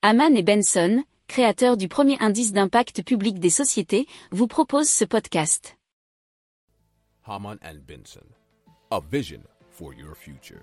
Haman 0.00 0.36
et 0.36 0.44
Benson, 0.44 1.02
créateurs 1.26 1.76
du 1.76 1.88
premier 1.88 2.16
indice 2.20 2.52
d'impact 2.52 3.02
public 3.02 3.40
des 3.40 3.50
sociétés, 3.50 4.06
vous 4.30 4.46
proposent 4.46 4.88
ce 4.88 5.04
podcast. 5.04 5.76
Haman 7.26 7.58
and 7.64 7.78
Benson, 7.84 8.24
a 8.92 9.00
vision 9.10 9.40
for 9.72 9.92
your 9.92 10.14
future. 10.14 10.60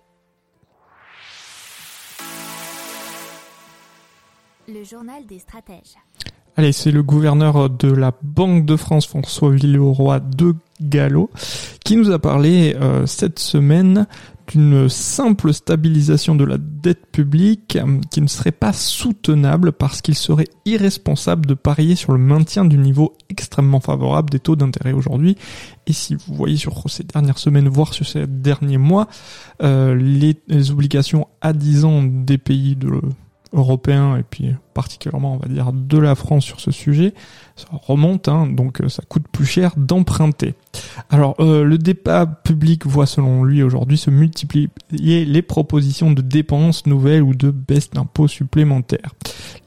Le 4.70 4.86
journal 4.86 5.26
des 5.26 5.40
stratèges. 5.40 5.98
Allez, 6.56 6.72
c'est 6.72 6.92
le 6.92 7.04
gouverneur 7.04 7.70
de 7.70 7.92
la 7.92 8.14
Banque 8.24 8.66
de 8.66 8.78
France, 8.78 9.06
François 9.06 9.52
Villeroy 9.52 10.22
de 10.22 10.56
Gallo, 10.80 11.30
qui 11.84 11.98
nous 11.98 12.10
a 12.12 12.20
parlé 12.20 12.74
euh, 12.76 13.06
cette 13.06 13.40
semaine 13.40 14.08
d'une 14.48 14.90
simple 14.90 15.54
stabilisation 15.54 16.36
de 16.36 16.44
la 16.44 16.58
dette 16.58 17.06
publique 17.12 17.76
euh, 17.76 18.00
qui 18.12 18.22
ne 18.22 18.28
serait 18.28 18.52
pas 18.52 18.74
soutenable 18.74 19.72
parce 19.72 20.02
qu'il 20.02 20.16
serait 20.16 20.48
irresponsable 20.66 21.46
de 21.46 21.54
parier 21.54 21.96
sur 21.96 22.12
le 22.12 22.18
maintien 22.18 22.66
du 22.66 22.78
niveau 22.78 23.14
extrêmement 23.30 23.80
favorable 23.80 24.30
des 24.30 24.40
taux 24.40 24.56
d'intérêt 24.56 24.94
aujourd'hui. 24.94 25.36
Et 25.88 25.94
si 25.94 26.16
vous 26.16 26.34
voyez 26.34 26.58
sur 26.58 26.90
ces 26.90 27.04
dernières 27.04 27.38
semaines, 27.38 27.68
voire 27.68 27.94
sur 27.94 28.06
ces 28.06 28.28
derniers 28.28 28.78
mois, 28.78 29.08
euh, 29.64 29.96
les, 29.96 30.36
les, 30.48 30.72
obligations 30.72 31.28
à 31.42 31.54
10 31.54 31.86
ans 31.86 32.04
des 32.04 32.38
pays 32.38 32.76
de 32.76 32.90
européen 33.56 34.18
et 34.18 34.24
puis 34.24 34.54
particulièrement 34.74 35.36
on 35.36 35.38
va 35.38 35.48
dire 35.48 35.72
de 35.74 35.98
la 35.98 36.14
France 36.16 36.44
sur 36.44 36.60
ce 36.60 36.70
sujet, 36.72 37.14
ça 37.56 37.68
remonte 37.72 38.28
hein, 38.28 38.46
donc 38.48 38.82
euh, 38.82 38.90
ça 38.90 39.04
coûte 39.08 39.28
plus 39.32 39.46
cher 39.46 39.72
d'emprunter. 39.78 40.54
Alors 41.10 41.36
euh, 41.40 41.64
le 41.64 41.78
débat 41.78 42.26
public 42.26 42.86
voit 42.86 43.06
selon 43.06 43.44
lui 43.44 43.64
aujourd'hui 43.64 43.98
se 43.98 44.10
multiplier 44.10 44.70
les 44.92 45.42
propositions 45.42 46.12
de 46.12 46.22
dépenses 46.22 46.86
nouvelles 46.86 47.24
ou 47.24 47.34
de 47.34 47.50
baisse 47.50 47.90
d'impôts 47.90 48.28
supplémentaires. 48.28 49.14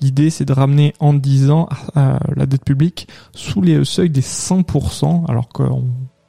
L'idée 0.00 0.30
c'est 0.30 0.44
de 0.44 0.52
ramener 0.52 0.92
en 1.00 1.14
10 1.14 1.50
ans 1.50 1.68
la 1.94 2.46
dette 2.46 2.64
publique 2.64 3.08
sous 3.34 3.62
les 3.62 3.84
seuils 3.84 4.10
des 4.10 4.20
100% 4.20 5.28
alors 5.28 5.48
qu'en 5.48 5.82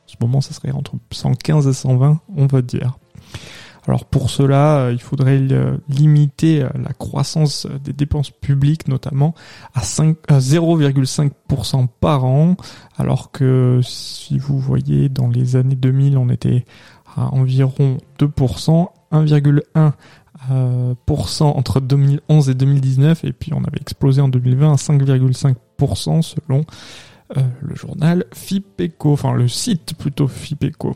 ce 0.06 0.16
moment 0.22 0.42
ça 0.42 0.54
serait 0.54 0.72
entre 0.72 0.94
115 1.12 1.68
et 1.68 1.74
120 1.74 2.20
on 2.36 2.46
va 2.48 2.62
dire. 2.62 2.98
Alors 3.90 4.06
pour 4.06 4.30
cela, 4.30 4.82
euh, 4.82 4.94
il 4.94 5.02
faudrait 5.02 5.42
limiter 5.90 6.62
euh, 6.62 6.70
la 6.76 6.94
croissance 6.94 7.66
des 7.84 7.92
dépenses 7.92 8.30
publiques 8.30 8.88
notamment 8.88 9.34
à 9.74 9.82
0,5% 9.82 11.88
par 12.00 12.24
an, 12.24 12.56
alors 12.98 13.32
que 13.32 13.80
si 13.82 14.38
vous 14.38 14.60
voyez 14.60 15.10
dans 15.10 15.28
les 15.28 15.56
années 15.56 15.74
2000, 15.74 16.20
on 16.20 16.30
était 16.30 16.66
à 17.16 17.34
environ 17.34 17.98
2%, 18.20 18.90
1,1% 19.12 19.94
euh, 20.52 20.94
entre 21.42 21.82
2011 21.82 22.50
et 22.52 22.54
2019, 22.54 23.26
et 23.26 23.34
puis 23.34 23.54
on 23.56 23.64
avait 23.64 23.82
explosé 23.82 24.22
en 24.22 24.30
2020 24.30 24.72
à 24.72 24.76
5,5% 24.76 26.22
selon 26.22 26.64
le 27.62 27.76
journal 27.76 28.26
FIPECO, 28.34 29.14
enfin 29.14 29.34
le 29.34 29.48
site 29.48 29.94
plutôt 29.96 30.28
FIPECO. 30.28 30.96